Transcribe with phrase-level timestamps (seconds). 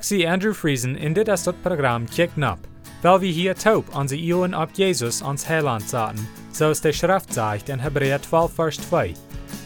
[0.00, 2.58] Zie Andrew Friesen in dit is dat programma Kick Nap,
[3.02, 6.92] weil wir hier taub an sie Ioen ab Jesus ans Heiland zaten, so es der
[6.92, 9.14] Schrift sagt in Hebräer 12, Vers 2.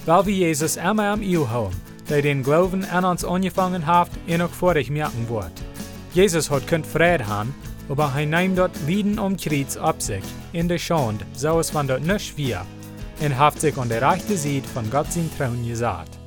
[0.04, 1.74] Weil wir Jesus immer am Io haben,
[2.10, 5.52] der den Glauben an uns angefangen hat, ihn auch vor ich merken wird.
[6.12, 7.54] Jesus hat könnt Frieden haben,
[7.88, 11.88] aber er nimmt dort Lieden um Kreuz ab sich, in der Schande, so es von
[11.88, 12.66] dort nicht wir,
[13.20, 16.19] und hat sich an der rechten Seite von Gott sein Trauen gesagt.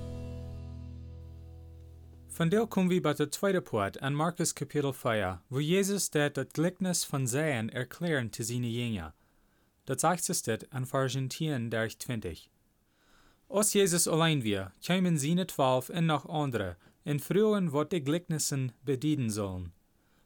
[2.33, 6.31] Von der kommen wir bei der zweiten Part an Markus Kapitel 4, wo Jesus der
[6.31, 9.13] das Gleichnis von Säen erklären zu seinen Jünger.
[9.85, 12.49] Das sagt es dort an Versen 10 durch 20.
[13.49, 16.75] Als Jesus allein wir, kämen seine zwölf und noch andere,
[17.05, 19.71] in frühen, wat die Gleichnissen bedienen sollen.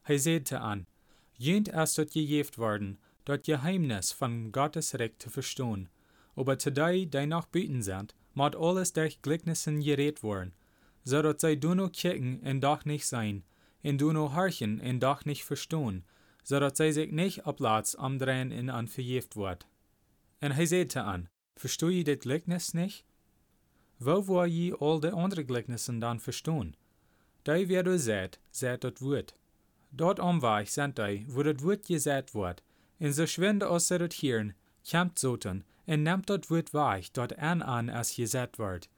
[0.06, 0.88] Er sagte an,
[1.36, 5.90] Jönt erst dort gejeft worden, dort Geheimnis von Gottes Recht zu verstehen.
[6.38, 10.54] Aber zu die, die noch büten sind, mod alles durch Gleichnissen geredet worden,
[11.08, 13.44] so dat zij du no kicken en doch nicht sein,
[13.82, 16.04] en du no harchen en doch nicht verstehen,
[16.44, 19.68] so dat zij sich nicht op Platz amdrehen en an verjeft wordt.
[20.40, 23.06] En hij sagte an, verstoe je dit Gleichnis nicht?
[23.98, 26.76] Wo wo je all de andere Gleichnissen dann verstehen?
[27.44, 29.34] Die wer du seht, seht dat Wort.
[29.92, 32.64] Dort omweg sind die, wo dat Wort gesagt wordt,
[33.00, 37.62] en so schwinde aus dat Hirn, kämmt zoten, en nimmt dat Wort weich, dort an
[37.62, 38.90] an, als gesagt wordt.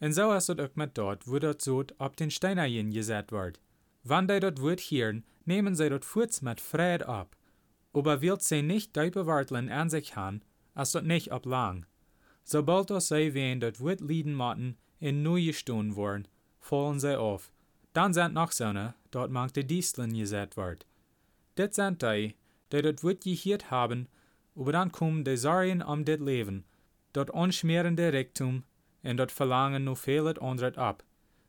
[0.00, 3.60] En so is het ook met dort, wo dat zoot op den Steinerjen gezet wordt.
[4.02, 7.36] Wann die dat Wort hören, nehmen sie dort furz mit Fried ab.
[7.92, 10.40] Aber wird sie nicht die bewarteln an sich haben,
[10.74, 11.86] als dort nicht ab lang.
[12.44, 16.28] Sobald das sie wen dort Wort lieden matten, in neue Stunden worden,
[16.60, 17.52] fallen sie auf.
[17.92, 20.86] Dann sind noch Sonne, dort mag die Disteln geset wird.
[21.58, 22.34] Dit sind die,
[22.72, 24.08] die dort Wort gehört haben,
[24.56, 26.64] aber dann kommen die Sorgen um dit Leben,
[27.12, 28.64] dort unschmerende Rektum,
[29.00, 31.04] en dat verlangen nu veel het ab,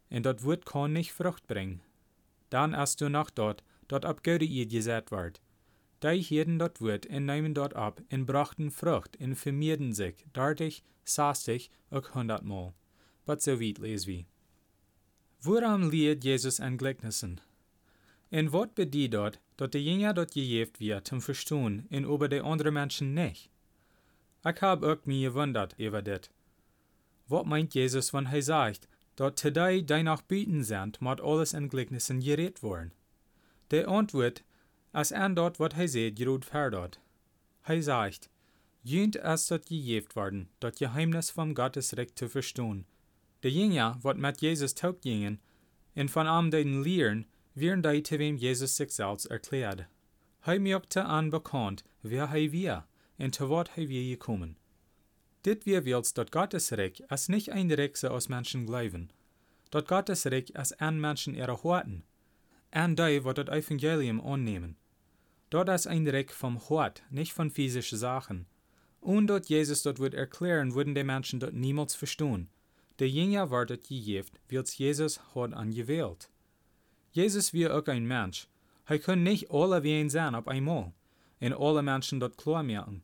[0.08, 1.82] en dat woord kan nicht Frucht bringen.
[2.50, 5.42] Dann als du noch dort, dort ab ihr gesät ward.
[6.02, 10.84] Die hielden dort Wort en nehmen dort ab, en brachten Frucht, en vermehrden sich, dartig,
[11.04, 12.74] sastig, auch hundertmal.
[13.26, 14.26] But so weit les wie.
[15.42, 17.40] Woran lehrt Jesus an Gleichnissen?
[18.32, 22.42] En wat bedie dort, dat de Jünger dort gejeft wird zum Verstehen, en über de
[22.42, 23.50] andere Menschen nicht?
[24.44, 26.32] Ich hab auch mir gewundert über dit.
[27.32, 31.70] Wat meint Jesus, wenn er sagt, dat today die noch bieten sind, moet alles in
[31.70, 32.92] Gleichnissen geredet worden?
[33.70, 34.44] Der antwoord,
[34.92, 37.00] als an dort, wat hij zei, gerud verdort.
[37.62, 38.30] Hij sagt,
[38.84, 42.86] Jünt es dort gejeft worden, dat Geheimnis vom Gottesrecht zu verstehen.
[43.40, 45.40] De Jünger, wat mit Jesus taub gingen,
[45.94, 49.86] en von am den Lehren, wären die, zu wem Jesus sich selbst erklärt.
[50.42, 52.84] Hij machte an bekannt, wer hij wir,
[53.18, 54.58] en zu wat hij wir gekommen.
[55.44, 59.12] Dit wils dat Gottes Reich als nicht ein Reich aus Menschen glauben.
[59.72, 62.04] Dat Gottes Reich als an Menschen ihre Horten.
[62.70, 64.78] An die, wat das Evangelium annehmen.
[65.50, 68.46] Dort ist ein Reich vom Hort, nicht von physischen Sachen.
[69.00, 72.50] Und dort Jesus dort wird erklären, würden die Menschen dort niemals verstehen.
[73.00, 76.30] Der Jünger war dort gejeft, wils Jesus hat angewählt.
[77.14, 78.48] Jesus wie auch ein Mensch.
[78.86, 80.94] Er kann nicht alle wie ein sein auf einmal.
[81.40, 83.04] Und alle Menschen dort klar merken.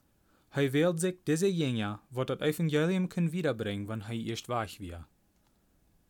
[0.49, 5.05] Hij wählt sich diese Jünger, wat das Evangelium können wiederbringen, wenn hij erst weich wird.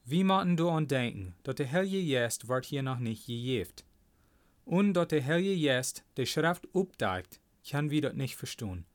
[0.05, 3.83] Wie machten du an denken, dat der Heilige Geist wird hier noch nicht gejeft.
[4.63, 8.85] Und dat der Heilige Geist die Schrift updeckt, kann wir das nicht verstehen.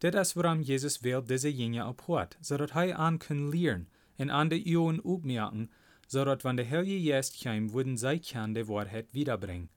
[0.00, 3.86] Das ist, warum Jesus will diese Jünger abhört, so dass er an können lernen
[4.18, 5.70] und an die Ohren upmerken,
[6.08, 9.68] so dass wenn der Heilige Geist kommt, würden sie kann die Wahrheit wiederbringen.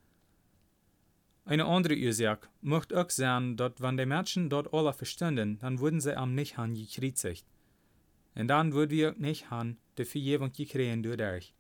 [1.50, 6.00] Eine andere Ursache möchte auch sein, dass wenn die Menschen dort alle verstanden, dann würden
[6.00, 7.26] sie am nicht han gekriegt.
[8.36, 11.56] Und dann würden wir auch nicht han die Vergebung gekriegen dadurch.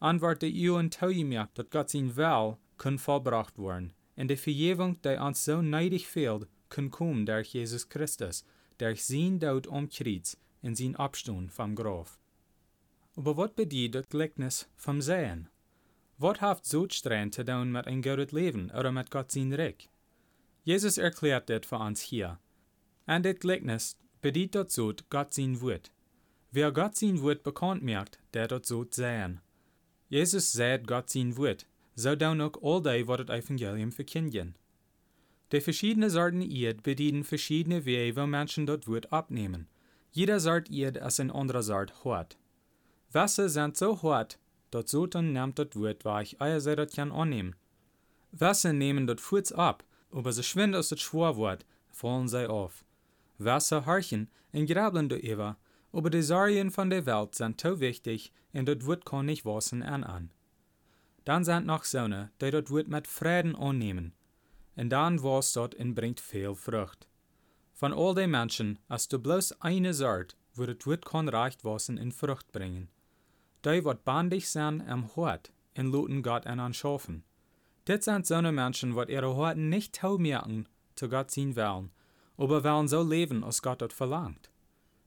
[0.00, 3.92] Antwort der Juden taugemerkt, dass Gott sein Will kann vollbracht werden.
[4.16, 8.44] Und die Vergebung, die uns so neidig fehlt, kann kommen durch Jesus Christus,
[8.78, 12.10] durch sein Tod am Kreuz und sein Abstand vom Grab.
[13.14, 15.48] Aber was bedeutet das Gleichnis vom Sehen?
[16.20, 19.88] Heeft zoetstrijn te doen met een goed leven oder met Gott zijn Reich?
[20.62, 22.38] Jesus erklärt dit für uns hier.
[23.04, 25.90] En dit gelijknis bedient dat zoet Gott zijn woord.
[26.48, 29.40] Wer Gott zijn woord bekannt merkt, der dat zoet zijn.
[30.08, 34.56] Jesus sagt Gott sein Wort, so dann auch all die, wat het Evangelium verkündigen.
[35.48, 39.68] Die verschiedenen Sorten Erd bedienen verschiedene Wege, wo Menschen dort Wort abnehmen.
[40.10, 42.36] Jeder Sort Erd ist ein anderer Sort hart.
[43.12, 44.38] Wasser sind so hart,
[44.70, 47.54] dat Sultan nimmt dat Wort weich, eier sei dat kann annehmen.
[48.30, 52.84] Wasser nehmen dat Furz ab, aber so schwind aus dat Schworwort, fallen sie auf.
[53.38, 55.56] Wasser harchen en grabeln do Eva,
[55.92, 59.82] aber die Sorgen von der Welt sind so wichtig, und dat Wort kann nicht wassen
[59.82, 60.30] an an.
[61.28, 64.14] dann sind noch Sonne, die dat Wort mit Frieden annehmen.
[64.76, 67.06] En dan was dort en bringt veel Frucht.
[67.74, 69.92] Von all den Menschen, als du bloß eine
[70.54, 72.88] wo das Wort kann reicht wassen in Frucht bringen.
[73.64, 77.24] Die, wat bandig sind am Hort, en luten Gott an anschaffen.
[77.86, 81.90] Dit sind so Menschen, wat ihre Horten nicht taumerken zu Gott zien wollen,
[82.36, 84.50] aber wollen so leben, als Gott dort verlangt.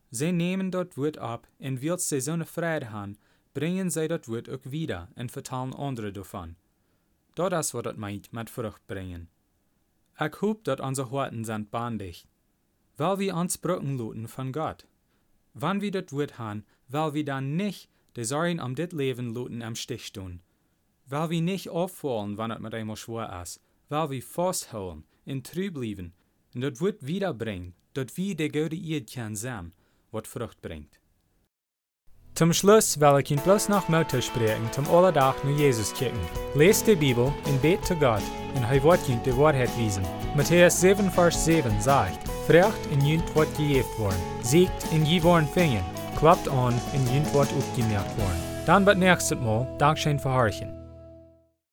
[0.09, 3.18] Sie nehmen dort Wort ab, und wird sie so eine Freude haben,
[3.53, 6.56] bringen sie dort Wort auch wieder und vertalen andere davon.
[7.36, 9.30] Das ist, was das meint mit Frucht bringen.
[10.19, 12.27] Ich hoop dat onze Horten sind bandig.
[12.97, 14.86] Weil wir uns brücken luten von Gott.
[15.54, 19.61] Wann wir das Wort haben, weil wir dann nicht die Sorgen um dit Leben luten
[19.61, 20.41] am Stich tun.
[21.05, 23.61] Weil wir nicht auffallen, wann es mit einmal schwer ist.
[23.89, 26.13] Weil wir festhalten, in trüb bleiben,
[26.53, 29.73] und das Wort wiederbringen, dat wir der gute Eid kann sein,
[30.11, 30.99] wat Frucht bringt.
[32.35, 36.19] Zum Schluss will ich Ihnen bloß noch Mutter sprechen, zum Alledach nur Jesus kicken.
[36.55, 38.23] Lest die Bibel und bet zu Gott,
[38.55, 40.03] und er wird Ihnen die Wahrheit wiesen.
[40.35, 45.83] Matthäus 7, Vers 7 sagt, Frecht in jünt wird gejeft worden, siegt in je fingen,
[46.21, 48.41] klappt an in jünt wird aufgemerkt worden.
[48.68, 49.38] Dann wird nächstes